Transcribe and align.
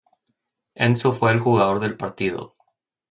Enzo 0.73 1.13
fue 1.13 1.29
el 1.31 1.39
jugador 1.39 1.79
del 1.79 1.95
partido. 1.95 2.55